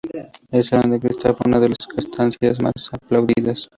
[0.49, 3.69] El Salón de Cristal fue una de las estancias más aplaudidas.